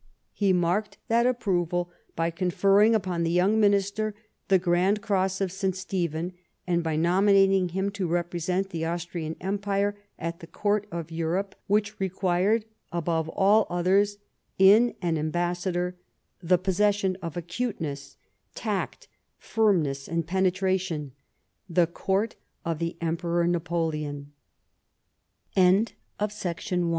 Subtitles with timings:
[0.33, 4.15] He marked that approval by conferring upon the young Minister
[4.47, 5.75] the Grand Cross of St.
[5.75, 6.33] Stephen,
[6.65, 11.99] and by nominating him to represent the Austrian Empire at the Court of Europe which
[11.99, 14.17] required, above all others,
[14.57, 15.97] in an ambassador,
[16.41, 18.17] the possession of acuteness,
[18.55, 19.07] tact,
[19.37, 21.11] firmness, and penetration—
[21.77, 23.45] the Court o